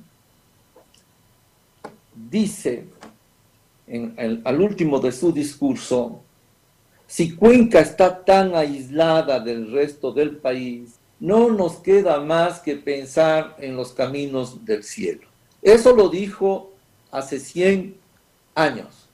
dice 2.29 2.85
al 4.43 4.61
último 4.61 4.99
de 4.99 5.11
su 5.11 5.31
discurso, 5.31 6.21
si 7.07 7.35
Cuenca 7.35 7.79
está 7.79 8.23
tan 8.23 8.53
aislada 8.53 9.39
del 9.39 9.71
resto 9.71 10.11
del 10.11 10.37
país, 10.37 10.98
no 11.19 11.49
nos 11.49 11.77
queda 11.77 12.19
más 12.21 12.59
que 12.59 12.75
pensar 12.75 13.55
en 13.59 13.75
los 13.75 13.91
caminos 13.91 14.65
del 14.65 14.83
cielo. 14.83 15.27
Eso 15.61 15.95
lo 15.95 16.09
dijo 16.09 16.71
hace 17.11 17.39
100 17.39 17.95
años. 18.55 19.09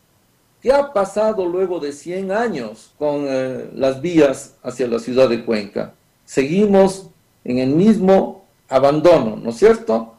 ¿Qué 0.62 0.72
ha 0.72 0.94
pasado 0.94 1.46
luego 1.46 1.80
de 1.80 1.92
100 1.92 2.32
años 2.32 2.94
con 2.98 3.26
eh, 3.28 3.70
las 3.74 4.02
vías 4.02 4.56
hacia 4.64 4.88
la 4.88 5.00
ciudad 5.00 5.30
de 5.30 5.44
Cuenca? 5.46 5.94
Seguimos 6.26 7.10
en 7.44 7.60
el 7.60 7.70
mismo 7.70 8.46
abandono, 8.68 9.36
¿no 9.36 9.52
es 9.52 9.58
cierto? 9.58 10.14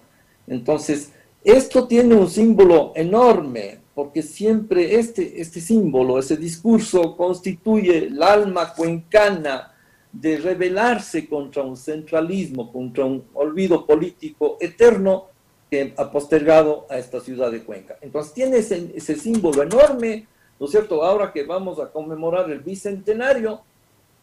Entonces, 0.46 1.10
esto 1.42 1.86
tiene 1.86 2.14
un 2.14 2.30
símbolo 2.30 2.92
enorme, 2.94 3.78
porque 3.94 4.22
siempre 4.22 4.98
este, 4.98 5.40
este 5.40 5.60
símbolo, 5.60 6.18
ese 6.18 6.36
discurso 6.36 7.16
constituye 7.16 8.06
el 8.06 8.22
alma 8.22 8.72
cuencana 8.74 9.75
de 10.20 10.38
rebelarse 10.38 11.28
contra 11.28 11.62
un 11.62 11.76
centralismo, 11.76 12.72
contra 12.72 13.04
un 13.04 13.24
olvido 13.34 13.86
político 13.86 14.56
eterno 14.60 15.26
que 15.70 15.92
ha 15.96 16.10
postergado 16.10 16.86
a 16.88 16.98
esta 16.98 17.20
ciudad 17.20 17.50
de 17.50 17.62
Cuenca. 17.62 17.96
Entonces 18.00 18.32
tiene 18.32 18.58
ese, 18.58 19.16
símbolo 19.16 19.62
enorme 19.62 20.26
¿no 20.58 20.66
es 20.66 20.72
cierto? 20.72 21.04
Ahora 21.04 21.32
que 21.32 21.44
vamos 21.44 21.78
a 21.78 21.90
conmemorar 21.90 22.50
el 22.50 22.60
bicentenario, 22.60 23.60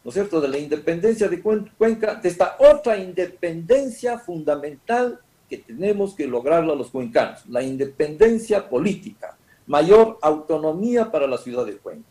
¿no 0.02 0.08
es 0.08 0.14
cierto?, 0.14 0.40
de 0.40 0.48
la 0.48 0.58
independencia 0.58 1.28
de 1.28 1.40
Cuenca, 1.40 2.16
de 2.16 2.28
esta 2.28 2.56
otra 2.58 2.98
independencia 2.98 4.18
fundamental 4.18 5.20
que 5.48 5.58
tenemos 5.58 6.14
que 6.14 6.26
lograrla 6.26 6.74
los 6.74 6.90
cuencanos, 6.90 7.46
la 7.48 7.62
independencia 7.62 8.68
política, 8.68 9.36
mayor 9.66 10.18
autonomía 10.22 11.12
para 11.12 11.28
la 11.28 11.38
ciudad 11.38 11.64
de 11.66 11.76
Cuenca. 11.76 12.08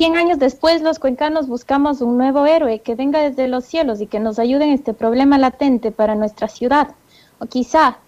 Cien 0.00 0.16
años 0.16 0.38
después, 0.38 0.80
los 0.80 0.98
cuencanos 0.98 1.46
buscamos 1.46 2.00
un 2.00 2.16
nuevo 2.16 2.46
héroe 2.46 2.80
que 2.80 2.94
venga 2.94 3.20
desde 3.20 3.48
los 3.48 3.66
cielos 3.66 4.00
y 4.00 4.06
que 4.06 4.18
nos 4.18 4.38
ayude 4.38 4.64
en 4.64 4.70
este 4.70 4.94
problema 4.94 5.36
latente 5.36 5.90
para 5.92 6.14
nuestra 6.14 6.48
ciudad. 6.48 6.94
O 7.38 7.44
quizá 7.44 7.98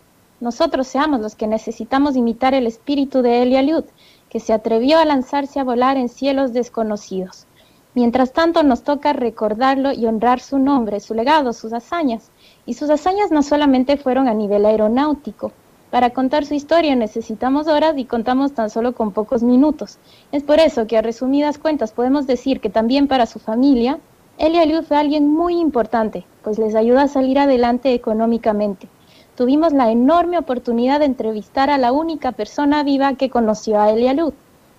nosotros 0.41 0.87
seamos 0.87 1.21
los 1.21 1.35
que 1.35 1.47
necesitamos 1.47 2.17
imitar 2.17 2.55
el 2.55 2.67
espíritu 2.67 3.21
de 3.21 3.43
Elia 3.43 3.61
Liud, 3.61 3.85
que 4.31 4.41
se 4.41 4.55
atrevió 4.55 5.01
a 5.01 5.05
lanzarse 5.05 5.61
a 5.61 5.65
volar 5.65 5.99
en 5.99 6.09
cielos 6.09 6.55
desconocidos. 6.55 7.47
Mientras 7.95 8.33
tanto, 8.33 8.63
nos 8.63 8.85
toca 8.85 9.13
recordarlo 9.13 9.93
y 9.93 10.07
honrar 10.07 10.41
su 10.41 10.59
nombre, 10.59 10.99
su 10.99 11.13
legado, 11.13 11.53
sus 11.53 11.75
hazañas. 11.75 12.31
Y 12.65 12.73
sus 12.73 12.89
hazañas 12.89 13.31
no 13.31 13.43
solamente 13.43 13.99
fueron 13.99 14.29
a 14.29 14.33
nivel 14.33 14.65
aeronáutico. 14.65 15.53
Para 15.93 16.11
contar 16.11 16.45
su 16.45 16.55
historia 16.55 16.97
necesitamos 16.97 17.69
horas 17.69 17.97
y 17.99 18.07
contamos 18.07 18.53
tan 18.53 18.71
solo 18.71 18.95
con 18.95 19.13
pocos 19.13 19.45
minutos. 19.45 19.99
Es 20.33 20.43
por 20.43 20.59
eso 20.59 20.89
que 20.89 20.97
a 20.97 21.03
resumidas 21.03 21.59
cuentas 21.59 21.93
podemos 21.93 22.27
decir 22.27 22.61
que 22.61 22.71
también 22.71 23.07
para 23.07 23.27
su 23.27 23.39
familia, 23.39 24.01
Elia 24.39 24.65
Liud 24.65 24.83
fue 24.83 24.97
alguien 24.97 25.29
muy 25.29 25.61
importante, 25.61 26.25
pues 26.43 26.59
les 26.59 26.75
ayudó 26.75 26.99
a 26.99 27.09
salir 27.09 27.39
adelante 27.39 27.95
económicamente 27.95 28.89
tuvimos 29.35 29.73
la 29.73 29.91
enorme 29.91 30.39
oportunidad 30.39 31.01
de 31.01 31.07
entrevistar 31.07 31.71
a 31.71 31.79
la 31.79 31.93
única 31.93 32.33
persona 32.33 32.83
viva 32.83 33.15
que 33.15 33.31
conoció 33.31 33.81
a 33.81 33.91
Elia 33.91 34.15
Luz, 34.15 34.35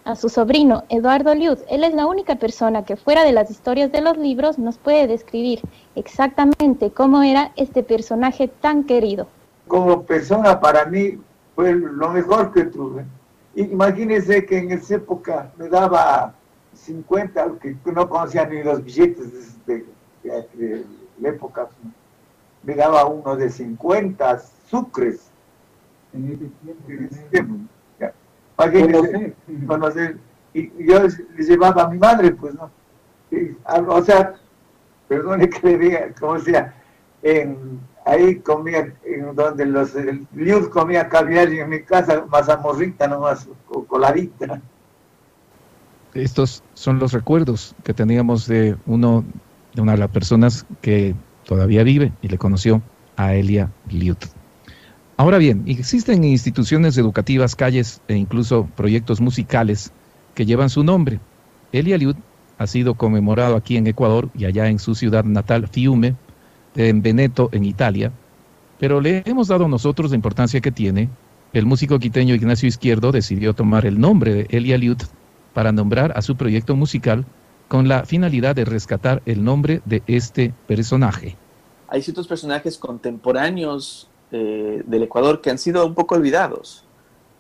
a 0.06 0.16
su 0.16 0.30
sobrino 0.30 0.84
Eduardo 0.90 1.34
Liud. 1.34 1.60
Él 1.70 1.84
es 1.84 1.94
la 1.94 2.06
única 2.06 2.36
persona 2.36 2.86
que 2.86 2.96
fuera 2.96 3.24
de 3.24 3.32
las 3.32 3.50
historias 3.50 3.92
de 3.92 4.02
los 4.02 4.18
libros 4.18 4.60
nos 4.60 4.78
puede 4.78 5.08
describir 5.08 5.62
exactamente 5.96 6.92
cómo 6.92 7.24
era 7.24 7.52
este 7.56 7.84
personaje 7.84 8.48
tan 8.48 8.84
querido. 8.84 9.28
Como 9.68 10.04
persona 10.04 10.60
para 10.60 10.86
mí 10.86 11.20
fue 11.56 11.74
lo 11.74 12.10
mejor 12.10 12.52
que 12.52 12.66
tuve. 12.66 13.06
Imagínense 13.56 14.46
que 14.46 14.58
en 14.58 14.72
esa 14.72 14.96
época 14.96 15.52
me 15.58 15.70
daba 15.70 16.34
50, 16.74 17.60
que 17.62 17.78
no 17.92 18.10
conocía 18.10 18.46
ni 18.46 18.64
los 18.64 18.84
billetes 18.84 19.56
de, 19.66 19.86
la 21.20 21.30
época 21.30 21.70
me 22.64 22.76
daba 22.76 23.06
uno 23.06 23.36
de 23.36 23.50
50 23.50 24.40
sucres. 24.70 25.30
En 26.14 26.52
ese 27.12 27.20
tiempo. 27.30 27.68
Conocer. 29.68 30.18
Y 30.54 30.72
yo 30.86 31.00
le 31.02 31.44
llevaba 31.44 31.84
a 31.84 31.90
mi 31.90 31.98
madre, 31.98 32.32
pues 32.32 32.54
no. 32.54 32.70
o 33.88 34.04
sea, 34.04 34.36
perdone 35.08 35.50
que 35.50 35.68
le 35.68 35.78
diga, 35.78 36.14
como 36.20 36.38
sea, 36.40 36.74
en, 37.24 37.80
ahí 38.06 38.36
comía, 38.38 38.94
donde 39.34 39.66
los 39.66 39.92
lius 40.36 40.68
comía 40.70 41.10
caviar 41.10 41.52
y 41.54 41.60
en 41.60 41.70
mi 41.70 41.84
casa 41.84 42.26
mazamorrita 42.30 43.08
nomás, 43.08 43.48
o 43.70 43.84
coladita. 43.84 44.62
Estos 46.14 46.64
son 46.74 47.00
los 47.00 47.12
recuerdos 47.12 47.76
que 47.84 47.94
teníamos 47.94 48.48
de 48.48 48.76
uno 48.86 49.24
de 49.74 49.82
una 49.82 49.94
de 49.94 49.98
las 49.98 50.12
personas 50.12 50.66
que 50.82 51.16
todavía 51.46 51.84
vive 51.84 52.14
y 52.22 52.28
le 52.28 52.38
conoció 52.38 52.82
a 53.16 53.34
Elia 53.34 53.72
Liut. 53.90 54.24
Ahora 55.18 55.38
bien, 55.38 55.64
existen 55.68 56.24
instituciones 56.24 56.98
educativas, 56.98 57.56
calles 57.56 58.02
e 58.08 58.16
incluso 58.16 58.68
proyectos 58.76 59.22
musicales 59.22 59.92
que 60.36 60.46
llevan 60.46 60.70
su 60.70 60.84
nombre. 60.84 61.20
Elia 61.72 61.98
Liut 61.98 62.18
ha 62.58 62.68
sido 62.68 62.96
conmemorado 62.96 63.56
aquí 63.56 63.78
en 63.78 63.88
Ecuador 63.88 64.30
y 64.36 64.46
allá 64.46 64.68
en 64.68 64.80
su 64.80 64.96
ciudad 64.96 65.24
natal, 65.24 65.68
Fiume, 65.68 66.16
en 66.76 67.02
Veneto, 67.02 67.50
en 67.52 67.66
Italia, 67.66 68.12
pero 68.80 69.00
le 69.00 69.24
hemos 69.26 69.48
dado 69.48 69.68
nosotros 69.68 70.12
la 70.12 70.16
importancia 70.16 70.62
que 70.62 70.72
tiene. 70.72 71.10
El 71.54 71.66
músico 71.66 72.00
quiteño 72.00 72.36
Ignacio 72.36 72.68
Izquierdo 72.68 73.12
decidió 73.12 73.54
tomar 73.54 73.86
el 73.86 74.00
nombre 74.00 74.34
de 74.34 74.48
Elia 74.50 74.78
Liut 74.78 75.04
para 75.54 75.72
nombrar 75.72 76.12
a 76.18 76.22
su 76.22 76.36
proyecto 76.36 76.76
musical 76.76 77.26
con 77.68 77.88
la 77.88 78.06
finalidad 78.06 78.56
de 78.56 78.66
rescatar 78.66 79.22
el 79.26 79.44
nombre 79.44 79.82
de 79.86 80.04
este 80.08 80.54
personaje. 80.68 81.38
Hay 81.88 82.02
ciertos 82.02 82.28
personajes 82.28 82.78
contemporáneos 82.78 84.10
eh, 84.32 84.84
del 84.86 85.04
Ecuador 85.04 85.42
que 85.42 85.52
han 85.52 85.60
sido 85.60 85.86
un 85.86 85.94
poco 85.94 86.16
olvidados. 86.16 86.86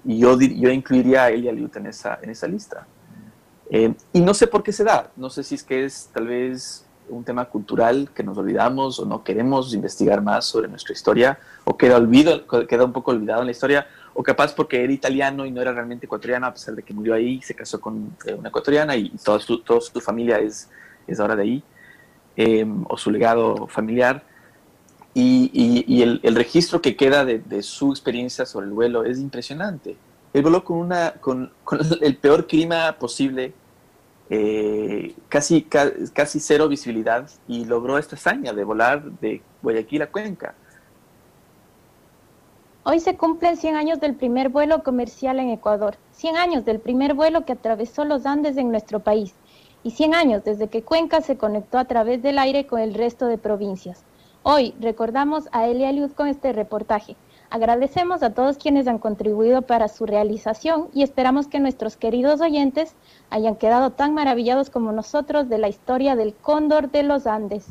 Y 0.06 0.20
yo, 0.20 0.40
yo 0.40 0.70
incluiría 0.70 1.24
a 1.24 1.30
Elia 1.30 1.52
Liut 1.52 1.76
en 1.76 1.88
esa, 1.88 2.20
en 2.22 2.30
esa 2.30 2.48
lista. 2.48 2.86
Eh, 3.70 3.94
y 4.12 4.22
no 4.22 4.34
sé 4.34 4.48
por 4.48 4.62
qué 4.62 4.72
se 4.72 4.84
da. 4.84 5.12
No 5.16 5.30
sé 5.30 5.44
si 5.44 5.56
es 5.56 5.64
que 5.64 5.86
es 5.86 6.10
tal 6.14 6.28
vez 6.28 6.86
un 7.10 7.24
tema 7.24 7.46
cultural 7.46 8.10
que 8.14 8.24
nos 8.24 8.38
olvidamos 8.38 9.00
o 9.00 9.06
no 9.06 9.24
queremos 9.24 9.74
investigar 9.74 10.22
más 10.22 10.46
sobre 10.46 10.68
nuestra 10.68 10.94
historia 10.94 11.40
o 11.64 11.78
queda, 11.78 11.98
olvido, 11.98 12.46
queda 12.68 12.86
un 12.86 12.94
poco 12.94 13.12
olvidado 13.12 13.42
en 13.42 13.48
la 13.48 13.52
historia 13.52 13.88
o 14.14 14.24
capaz 14.24 14.54
porque 14.54 14.84
era 14.84 14.94
italiano 14.94 15.46
y 15.46 15.52
no 15.52 15.62
era 15.62 15.74
realmente 15.74 16.06
ecuatoriano, 16.06 16.46
a 16.46 16.54
pesar 16.54 16.76
de 16.76 16.84
que 16.84 16.94
murió 16.94 17.14
ahí, 17.14 17.42
se 17.42 17.56
casó 17.56 17.82
con 17.82 18.16
eh, 18.26 18.34
una 18.34 18.50
ecuatoriana 18.50 18.96
y 18.96 19.10
toda 19.24 19.40
su, 19.40 19.62
su 19.66 20.02
familia 20.02 20.40
es, 20.40 20.70
es 21.08 21.20
ahora 21.20 21.36
de 21.36 21.44
ahí, 21.44 21.64
em, 22.36 22.86
o 22.88 22.98
su 22.98 23.12
legado 23.12 23.68
familiar. 23.68 24.24
Y, 25.16 26.02
el, 26.02 26.36
registro 26.36 26.82
que 26.82 26.96
queda 26.96 27.24
de, 27.24 27.62
su 27.62 27.92
experiencia 27.92 28.48
sobre 28.48 28.66
el 28.66 28.74
vuelo 28.74 29.04
es 29.04 29.20
impresionante. 29.20 29.96
Él 30.34 30.42
voló 30.42 30.64
con, 30.64 30.78
una, 30.78 31.14
con 31.22 31.52
el 32.02 32.18
peor 32.18 32.48
clima 32.48 32.94
posible, 33.00 33.54
eh, 34.30 35.16
casi, 35.30 35.64
casi 35.64 36.40
cero 36.40 36.68
visibilidad, 36.68 37.30
y 37.48 37.66
logró 37.66 37.98
esta 37.98 38.16
hazaña 38.16 38.54
de 38.54 38.64
volar 38.64 39.04
de 39.04 39.42
Guayaquil 39.62 40.02
a 40.02 40.12
Cuenca 40.12 40.56
Hoy 42.86 43.00
se 43.00 43.16
cumplen 43.16 43.56
100 43.56 43.78
años 43.78 44.02
del 44.02 44.14
primer 44.14 44.50
vuelo 44.50 44.84
comercial 44.84 45.40
en 45.40 45.52
Ecuador, 45.52 45.96
100 46.12 46.36
años 46.36 46.66
del 46.66 46.82
primer 46.82 47.14
vuelo 47.14 47.46
que 47.46 47.54
atravesó 47.54 48.04
los 48.04 48.26
Andes 48.26 48.58
en 48.58 48.72
nuestro 48.72 49.00
país 49.00 49.34
y 49.84 49.92
100 49.92 50.14
años 50.14 50.44
desde 50.44 50.68
que 50.68 50.84
Cuenca 50.84 51.22
se 51.22 51.38
conectó 51.38 51.78
a 51.78 51.86
través 51.86 52.22
del 52.22 52.38
aire 52.40 52.68
con 52.68 52.82
el 52.82 52.94
resto 52.94 53.28
de 53.28 53.38
provincias. 53.38 54.04
Hoy 54.44 54.74
recordamos 54.82 55.48
a 55.54 55.66
Elia 55.68 55.94
Luz 55.94 56.12
con 56.14 56.28
este 56.28 56.52
reportaje. 56.52 57.16
Agradecemos 57.54 58.24
a 58.24 58.34
todos 58.34 58.58
quienes 58.58 58.88
han 58.88 58.98
contribuido 58.98 59.62
para 59.62 59.88
su 59.88 60.08
realización 60.08 60.88
y 60.92 61.04
esperamos 61.04 61.48
que 61.48 61.60
nuestros 61.60 61.98
queridos 61.98 62.42
oyentes 62.42 62.96
hayan 63.30 63.58
quedado 63.58 63.92
tan 63.92 64.16
maravillados 64.16 64.72
como 64.72 64.92
nosotros 64.92 65.50
de 65.50 65.60
la 65.60 65.70
historia 65.70 66.16
del 66.16 66.34
cóndor 66.34 66.90
de 66.90 67.04
los 67.04 67.28
Andes. 67.28 67.68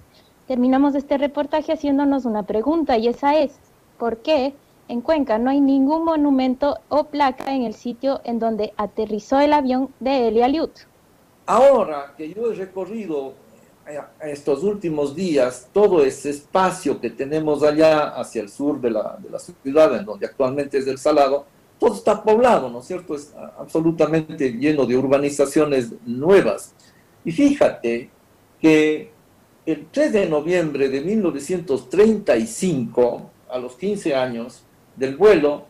Terminamos 0.46 0.94
este 0.94 1.18
reportaje 1.18 1.72
haciéndonos 1.72 2.26
una 2.26 2.44
pregunta 2.44 2.96
y 2.96 3.08
esa 3.08 3.34
es, 3.34 3.58
¿por 3.98 4.18
qué 4.18 4.54
en 4.86 5.00
Cuenca 5.00 5.38
no 5.38 5.50
hay 5.50 5.60
ningún 5.60 6.04
monumento 6.04 6.78
o 6.88 7.02
placa 7.02 7.52
en 7.52 7.64
el 7.64 7.74
sitio 7.74 8.20
en 8.22 8.38
donde 8.38 8.72
aterrizó 8.76 9.40
el 9.40 9.52
avión 9.52 9.92
de 9.98 10.28
Elia 10.28 10.46
Liut. 10.46 10.70
Ahora 11.46 12.14
que 12.16 12.32
yo 12.32 12.52
he 12.52 12.54
recorrido 12.54 13.34
estos 14.22 14.62
últimos 14.62 15.14
días 15.14 15.68
todo 15.72 16.04
ese 16.04 16.30
espacio 16.30 17.00
que 17.00 17.10
tenemos 17.10 17.62
allá 17.62 18.08
hacia 18.08 18.42
el 18.42 18.48
sur 18.48 18.80
de 18.80 18.90
la, 18.90 19.18
ciudad, 19.62 19.96
en 19.96 20.04
donde 20.04 20.26
actualmente 20.26 20.78
es 20.78 20.86
el 20.86 20.98
Salado, 20.98 21.46
todo 21.78 21.94
está 21.94 22.22
poblado, 22.22 22.70
¿no 22.70 22.80
es 22.80 22.86
cierto? 22.86 23.14
Es 23.14 23.32
absolutamente 23.58 24.52
lleno 24.52 24.86
de 24.86 24.96
urbanizaciones 24.96 25.92
nuevas. 26.06 26.74
Y 27.24 27.32
fíjate 27.32 28.10
que 28.60 29.10
el 29.66 29.86
3 29.90 30.12
de 30.12 30.28
noviembre 30.28 30.88
de 30.88 31.00
1935, 31.00 33.30
a 33.50 33.58
los 33.58 33.74
15 33.76 34.14
años, 34.14 34.62
del 34.96 35.16
vuelo, 35.16 35.66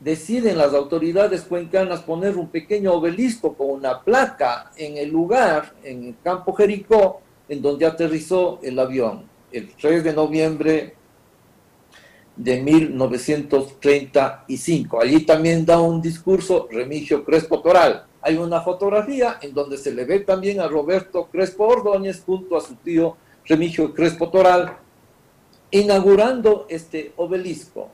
deciden 0.00 0.56
las 0.56 0.72
autoridades 0.72 1.42
cuencanas 1.42 2.00
poner 2.00 2.36
un 2.36 2.48
pequeño 2.48 2.94
obelisco 2.94 3.54
con 3.54 3.70
una 3.70 4.00
placa 4.00 4.70
en 4.76 4.96
el 4.96 5.10
lugar, 5.10 5.74
en 5.84 6.04
el 6.04 6.14
campo 6.22 6.54
Jericó, 6.54 7.20
en 7.50 7.60
donde 7.60 7.84
aterrizó 7.84 8.58
el 8.62 8.78
avión 8.78 9.28
el 9.50 9.74
3 9.74 10.04
de 10.04 10.12
noviembre 10.12 10.94
de 12.36 12.62
1935. 12.62 15.00
Allí 15.00 15.26
también 15.26 15.66
da 15.66 15.80
un 15.80 16.00
discurso 16.00 16.68
Remigio 16.70 17.24
Crespo 17.24 17.60
Toral. 17.60 18.06
Hay 18.22 18.36
una 18.36 18.60
fotografía 18.60 19.40
en 19.42 19.52
donde 19.52 19.76
se 19.76 19.92
le 19.92 20.04
ve 20.04 20.20
también 20.20 20.60
a 20.60 20.68
Roberto 20.68 21.26
Crespo 21.26 21.66
Ordóñez 21.66 22.22
junto 22.24 22.56
a 22.56 22.60
su 22.60 22.76
tío 22.76 23.16
Remigio 23.44 23.92
Crespo 23.92 24.30
Toral 24.30 24.76
inaugurando 25.72 26.66
este 26.68 27.12
obelisco. 27.16 27.88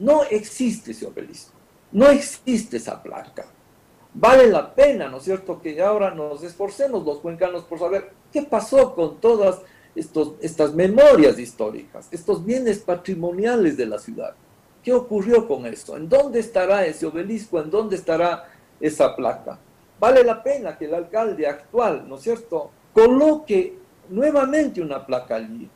No 0.00 0.24
existe 0.24 0.90
ese 0.90 1.06
obelisco, 1.06 1.52
no 1.92 2.08
existe 2.08 2.78
esa 2.78 3.00
placa. 3.00 3.46
Vale 4.12 4.48
la 4.48 4.74
pena, 4.74 5.08
¿no 5.08 5.18
es 5.18 5.24
cierto?, 5.24 5.60
que 5.60 5.80
ahora 5.80 6.10
nos 6.10 6.42
esforcemos 6.42 7.04
los 7.04 7.18
cuencanos 7.18 7.62
por 7.64 7.78
saber 7.78 8.15
qué 8.36 8.42
pasó 8.42 8.94
con 8.94 9.18
todas 9.18 9.62
estos, 9.94 10.34
estas 10.42 10.74
memorias 10.74 11.38
históricas, 11.38 12.06
estos 12.10 12.44
bienes 12.44 12.80
patrimoniales 12.80 13.78
de 13.78 13.86
la 13.86 13.98
ciudad. 13.98 14.34
¿Qué 14.84 14.92
ocurrió 14.92 15.48
con 15.48 15.64
eso? 15.64 15.96
¿En 15.96 16.06
dónde 16.06 16.40
estará 16.40 16.84
ese 16.84 17.06
obelisco? 17.06 17.58
¿En 17.58 17.70
dónde 17.70 17.96
estará 17.96 18.46
esa 18.78 19.16
placa? 19.16 19.58
Vale 19.98 20.22
la 20.22 20.42
pena 20.42 20.76
que 20.76 20.84
el 20.84 20.92
alcalde 20.92 21.46
actual, 21.46 22.06
¿no 22.06 22.16
es 22.16 22.22
cierto?, 22.24 22.70
coloque 22.92 23.78
nuevamente 24.10 24.82
una 24.82 25.06
placa 25.06 25.36
allí. 25.36 25.70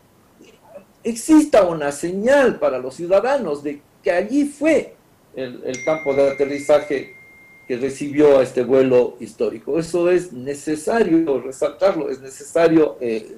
Exista 1.02 1.62
una 1.62 1.90
señal 1.92 2.58
para 2.58 2.76
los 2.76 2.94
ciudadanos 2.94 3.62
de 3.62 3.80
que 4.02 4.10
allí 4.10 4.44
fue 4.44 4.96
el, 5.34 5.82
campo 5.82 6.12
de 6.12 6.28
aterrizaje 6.28 7.16
que 7.70 7.76
recibió 7.76 8.40
este 8.40 8.64
vuelo 8.64 9.16
histórico. 9.20 9.78
Eso 9.78 10.10
es 10.10 10.32
necesario 10.32 11.40
resaltarlo, 11.40 12.10
es 12.10 12.20
necesario 12.20 12.96
eh. 13.00 13.36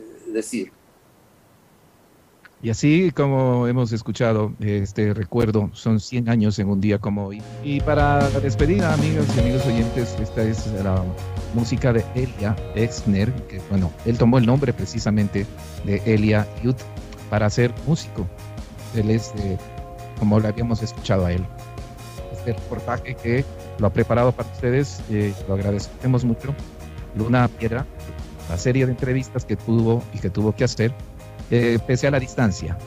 Y 2.63 2.71
así 2.71 3.11
como 3.11 3.69
hemos 3.69 3.93
escuchado 3.93 4.55
este 4.59 5.13
recuerdo, 5.13 5.69
son 5.75 6.01
100 6.01 6.31
años 6.31 6.59
en 6.59 6.71
un 6.71 6.81
día 6.81 6.99
como 6.99 7.27
hoy. 7.27 7.43
Y 7.63 7.81
para 7.81 8.27
despedir, 8.41 8.83
amigas 8.83 9.27
y 9.37 9.41
amigos 9.41 9.67
oyentes, 9.67 10.17
esta 10.19 10.43
es 10.43 10.67
la 10.83 11.05
música 11.53 11.93
de 11.93 12.03
Elia 12.15 12.57
Exner, 12.75 13.31
que 13.49 13.61
bueno, 13.69 13.93
él 14.07 14.17
tomó 14.17 14.39
el 14.39 14.47
nombre 14.47 14.73
precisamente 14.73 15.45
de 15.85 16.01
Elia 16.07 16.49
Yut 16.63 16.79
para 17.29 17.51
ser 17.51 17.71
músico. 17.87 18.27
Él 18.97 19.11
es, 19.11 19.35
como 20.19 20.41
le 20.41 20.49
habíamos 20.49 20.83
escuchado 20.83 21.27
a 21.27 21.33
él. 21.35 21.45
Este 22.33 22.55
reportaje 22.55 23.15
que 23.15 23.45
lo 23.83 23.89
ha 23.89 23.93
preparado 23.93 24.31
para 24.31 24.49
ustedes, 24.49 25.03
eh, 25.11 25.35
lo 25.49 25.55
agradecemos 25.55 26.25
mucho. 26.25 26.55
Luna 27.17 27.49
Piedra, 27.49 27.85
la 28.49 28.57
serie 28.57 28.87
de 28.87 28.93
entrevistas 28.93 29.45
que 29.45 29.57
tuvo 29.57 30.05
y 30.15 30.19
que 30.19 30.31
tuvo 30.31 30.55
que 30.55 30.63
hacer 30.63 30.95
eh, 31.51 31.79
pese 31.85 32.07
a 32.07 32.13
la 32.13 32.21
distancia. 32.21 32.79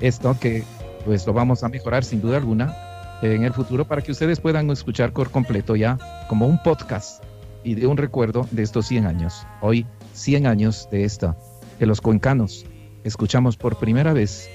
esto 0.00 0.36
que 0.38 0.64
pues 1.04 1.26
lo 1.26 1.32
vamos 1.32 1.64
a 1.64 1.68
mejorar 1.68 2.04
sin 2.04 2.20
duda 2.20 2.36
alguna 2.36 2.76
en 3.22 3.42
el 3.44 3.52
futuro 3.54 3.86
para 3.86 4.02
que 4.02 4.12
ustedes 4.12 4.38
puedan 4.38 4.70
escuchar 4.70 5.12
por 5.12 5.30
completo 5.30 5.76
ya 5.76 5.98
como 6.28 6.46
un 6.46 6.62
podcast 6.62 7.24
y 7.62 7.74
de 7.74 7.86
un 7.86 7.96
recuerdo 7.96 8.46
de 8.50 8.62
estos 8.62 8.86
100 8.86 9.06
años. 9.06 9.46
Hoy 9.62 9.86
100 10.12 10.46
años 10.46 10.88
de 10.90 11.04
esta, 11.04 11.36
que 11.78 11.86
los 11.86 12.02
cuencanos 12.02 12.66
escuchamos 13.02 13.56
por 13.56 13.78
primera 13.78 14.12
vez 14.12 14.50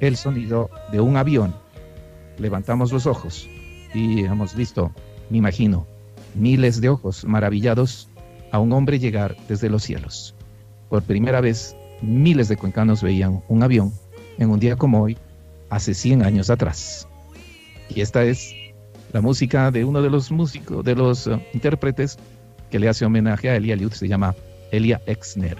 el 0.00 0.16
sonido 0.16 0.68
de 0.92 1.00
un 1.00 1.16
avión. 1.16 1.54
Levantamos 2.36 2.92
los 2.92 3.06
ojos 3.06 3.48
y 3.94 4.24
hemos 4.24 4.54
visto, 4.54 4.92
me 5.30 5.38
imagino, 5.38 5.86
miles 6.34 6.80
de 6.80 6.88
ojos 6.88 7.24
maravillados 7.24 8.08
a 8.52 8.58
un 8.58 8.72
hombre 8.72 8.98
llegar 8.98 9.36
desde 9.48 9.68
los 9.68 9.82
cielos. 9.82 10.34
Por 10.88 11.02
primera 11.02 11.40
vez 11.40 11.76
miles 12.02 12.48
de 12.48 12.56
cuencanos 12.56 13.02
veían 13.02 13.42
un 13.48 13.62
avión 13.62 13.92
en 14.38 14.50
un 14.50 14.58
día 14.58 14.76
como 14.76 15.02
hoy, 15.02 15.18
hace 15.68 15.94
100 15.94 16.24
años 16.24 16.50
atrás. 16.50 17.06
Y 17.88 18.00
esta 18.00 18.24
es 18.24 18.54
la 19.12 19.20
música 19.20 19.70
de 19.70 19.84
uno 19.84 20.02
de 20.02 20.10
los 20.10 20.30
músicos, 20.30 20.84
de 20.84 20.94
los 20.94 21.26
uh, 21.26 21.40
intérpretes 21.52 22.18
que 22.70 22.78
le 22.78 22.88
hace 22.88 23.04
homenaje 23.04 23.50
a 23.50 23.56
Elia 23.56 23.76
Liut, 23.76 23.92
se 23.92 24.08
llama 24.08 24.34
Elia 24.70 25.00
Exner. 25.06 25.58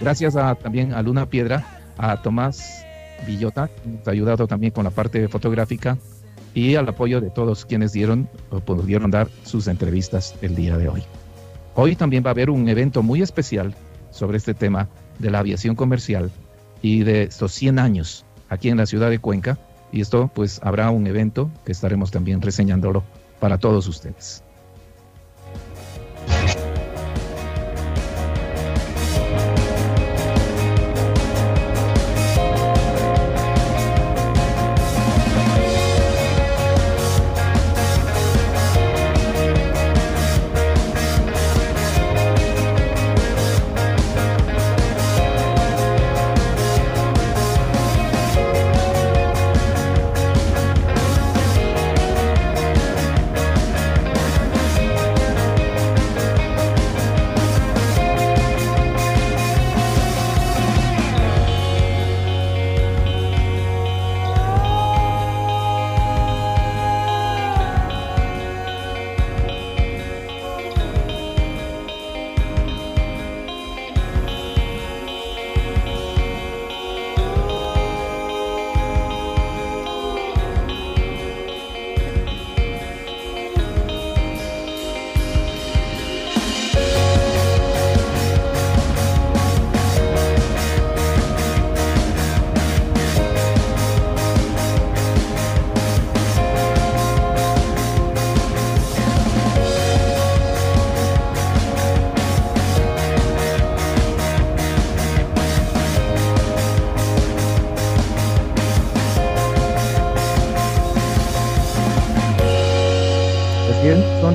Gracias 0.00 0.34
también 0.62 0.92
a 0.92 1.02
Luna 1.02 1.26
Piedra, 1.26 1.64
a 1.98 2.20
Tomás 2.22 2.84
Villota, 3.26 3.68
que 3.68 3.88
nos 3.88 4.08
ha 4.08 4.10
ayudado 4.10 4.46
también 4.46 4.72
con 4.72 4.84
la 4.84 4.90
parte 4.90 5.28
fotográfica 5.28 5.98
y 6.54 6.74
al 6.74 6.88
apoyo 6.88 7.20
de 7.20 7.30
todos 7.30 7.64
quienes 7.64 7.92
dieron 7.92 8.28
o 8.50 8.60
pudieron 8.60 9.10
dar 9.10 9.28
sus 9.44 9.68
entrevistas 9.68 10.34
el 10.42 10.54
día 10.56 10.76
de 10.76 10.88
hoy. 10.88 11.02
Hoy 11.74 11.96
también 11.96 12.24
va 12.24 12.30
a 12.30 12.32
haber 12.32 12.50
un 12.50 12.68
evento 12.68 13.02
muy 13.02 13.22
especial 13.22 13.74
sobre 14.10 14.38
este 14.38 14.54
tema 14.54 14.88
de 15.18 15.30
la 15.30 15.38
aviación 15.38 15.76
comercial 15.76 16.30
y 16.82 17.04
de 17.04 17.24
estos 17.24 17.52
100 17.52 17.78
años 17.78 18.24
aquí 18.48 18.68
en 18.68 18.76
la 18.76 18.86
ciudad 18.86 19.10
de 19.10 19.18
Cuenca. 19.18 19.58
Y 19.92 20.00
esto 20.00 20.30
pues 20.34 20.60
habrá 20.62 20.90
un 20.90 21.06
evento 21.06 21.50
que 21.64 21.72
estaremos 21.72 22.10
también 22.10 22.42
reseñándolo 22.42 23.02
para 23.40 23.58
todos 23.58 23.86
ustedes. 23.86 24.44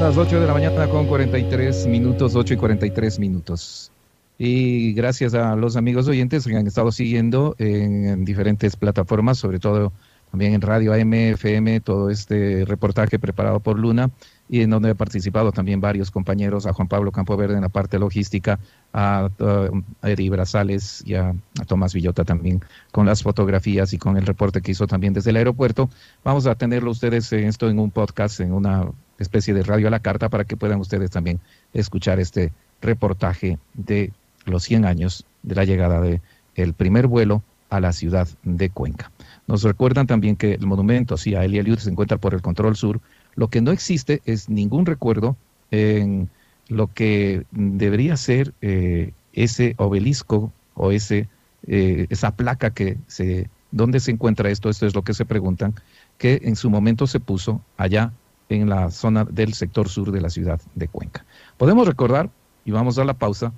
Las 0.05 0.17
8 0.17 0.41
de 0.41 0.47
la 0.47 0.53
mañana 0.53 0.87
con 0.89 1.07
43 1.07 1.87
minutos, 1.87 2.35
8 2.35 2.55
y 2.55 2.57
43 2.57 3.19
minutos. 3.19 3.91
Y 4.37 4.93
gracias 4.93 5.33
a 5.33 5.55
los 5.55 5.77
amigos 5.77 6.07
oyentes 6.09 6.45
que 6.45 6.55
han 6.55 6.67
estado 6.67 6.91
siguiendo 6.91 7.55
en, 7.57 8.25
diferentes 8.25 8.75
plataformas, 8.75 9.37
sobre 9.37 9.59
todo 9.59 9.93
también 10.31 10.53
en 10.53 10.61
Radio 10.61 10.93
AM, 10.93 11.13
FM, 11.13 11.79
todo 11.79 12.09
este 12.09 12.65
reportaje 12.65 13.17
preparado 13.17 13.61
por 13.61 13.79
Luna 13.79 14.09
y 14.49 14.61
en 14.61 14.69
donde 14.69 14.89
he 14.89 14.95
participado 14.95 15.53
también 15.53 15.79
varios 15.79 16.11
compañeros, 16.11 16.65
a 16.65 16.73
Juan 16.73 16.89
Pablo 16.89 17.11
Campoverde 17.13 17.55
en 17.55 17.61
la 17.61 17.69
parte 17.69 17.97
logística, 17.97 18.59
a, 18.91 19.29
a 19.39 20.09
Eri 20.09 20.27
Brazales 20.29 21.01
y 21.05 21.15
a, 21.15 21.29
a, 21.29 21.65
Tomás 21.65 21.93
Villota 21.93 22.25
también 22.25 22.61
con 22.91 23.05
las 23.05 23.23
fotografías 23.23 23.93
y 23.93 23.97
con 23.97 24.17
el 24.17 24.25
reporte 24.25 24.61
que 24.61 24.71
hizo 24.71 24.85
también 24.85 25.13
desde 25.13 25.29
el 25.29 25.37
aeropuerto. 25.37 25.89
Vamos 26.23 26.45
a 26.45 26.55
tenerlo 26.55 26.91
ustedes 26.91 27.31
en 27.31 27.45
esto 27.45 27.69
en 27.69 27.79
un 27.79 27.89
podcast, 27.89 28.41
en 28.41 28.51
una 28.51 28.85
especie 29.19 29.53
de 29.53 29.63
radio 29.63 29.87
a 29.87 29.91
la 29.91 29.99
carta 29.99 30.29
para 30.29 30.45
que 30.45 30.57
puedan 30.57 30.79
ustedes 30.79 31.11
también 31.11 31.39
escuchar 31.73 32.19
este 32.19 32.51
reportaje 32.81 33.57
de 33.73 34.11
los 34.45 34.63
100 34.63 34.85
años 34.85 35.25
de 35.43 35.55
la 35.55 35.65
llegada 35.65 36.01
del 36.01 36.21
el 36.55 36.73
primer 36.73 37.07
vuelo 37.07 37.43
a 37.69 37.79
la 37.79 37.91
ciudad 37.91 38.27
de 38.43 38.69
Cuenca. 38.69 39.11
Nos 39.47 39.63
recuerdan 39.63 40.07
también 40.07 40.35
que 40.35 40.53
el 40.53 40.65
monumento, 40.65 41.17
sí, 41.17 41.35
a 41.35 41.43
Elia 41.43 41.61
Eliud 41.61 41.79
se 41.79 41.89
encuentra 41.89 42.17
por 42.17 42.33
el 42.33 42.41
control 42.41 42.75
sur. 42.75 43.01
Lo 43.35 43.49
que 43.49 43.61
no 43.61 43.71
existe 43.71 44.21
es 44.25 44.49
ningún 44.49 44.85
recuerdo 44.85 45.35
en 45.71 46.29
lo 46.67 46.87
que 46.87 47.45
debería 47.51 48.17
ser 48.17 48.53
eh, 48.61 49.11
ese 49.33 49.75
obelisco 49.77 50.51
o 50.73 50.91
ese, 50.91 51.27
eh, 51.67 52.07
esa 52.09 52.31
placa 52.31 52.71
que 52.71 52.97
se... 53.07 53.49
¿Dónde 53.71 53.99
se 53.99 54.11
encuentra 54.11 54.49
esto? 54.49 54.69
Esto 54.69 54.85
es 54.85 54.95
lo 54.95 55.01
que 55.01 55.13
se 55.13 55.25
preguntan, 55.25 55.73
que 56.17 56.39
en 56.43 56.55
su 56.55 56.69
momento 56.69 57.07
se 57.07 57.19
puso 57.19 57.61
allá 57.75 58.13
en 58.49 58.69
la 58.69 58.91
zona 58.91 59.25
del 59.25 59.53
sector 59.53 59.89
sur 59.89 60.11
de 60.11 60.21
la 60.21 60.29
ciudad 60.29 60.61
de 60.75 60.87
Cuenca. 60.87 61.25
Podemos 61.57 61.87
recordar, 61.87 62.29
y 62.63 62.71
vamos 62.71 62.97
a 62.97 63.05
la 63.05 63.13
pausa, 63.13 63.53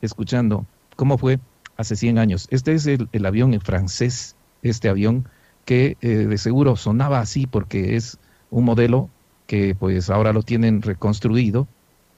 escuchando 0.00 0.66
cómo 0.96 1.18
fue 1.18 1.38
hace 1.76 1.96
100 1.96 2.18
años. 2.18 2.48
Este 2.50 2.72
es 2.74 2.86
el, 2.86 3.26
avión 3.26 3.54
en 3.54 3.60
francés, 3.60 4.36
este 4.62 4.88
avión 4.88 5.28
que 5.64 5.96
eh, 6.00 6.08
de 6.08 6.38
seguro 6.38 6.76
sonaba 6.76 7.20
así 7.20 7.46
porque 7.46 7.96
es 7.96 8.18
un 8.50 8.64
modelo 8.64 9.08
que 9.46 9.74
pues 9.74 10.10
ahora 10.10 10.32
lo 10.32 10.42
tienen 10.42 10.82
reconstruido 10.82 11.66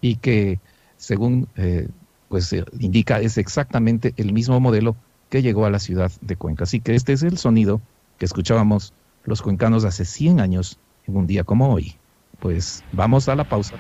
y 0.01 0.17
que 0.17 0.61
según 0.97 1.49
eh, 1.57 1.89
pues 2.29 2.55
indica 2.79 3.21
es 3.21 3.39
exactamente 3.39 4.15
el 4.17 4.33
mismo 4.33 4.59
modelo 4.61 4.97
que 5.29 5.43
llegó 5.43 5.67
a 5.67 5.71
la 5.71 5.79
ciudad 5.79 6.13
de 6.21 6.37
Cuenca. 6.37 6.65
Así 6.65 6.81
que 6.81 6.95
este 6.95 7.13
es 7.13 7.23
el 7.23 7.39
sonido 7.39 7.81
que 8.19 8.25
escuchábamos 8.25 8.93
los 9.25 9.43
cuencanos 9.43 9.85
hace 9.85 10.05
100 10.05 10.41
años 10.41 10.79
en 11.07 11.17
un 11.17 11.27
día 11.27 11.45
como 11.45 11.73
hoy. 11.73 11.97
Pues 12.45 12.85
vamos 12.91 13.27
a 13.29 13.37
la 13.37 13.47
pausa. 13.49 13.79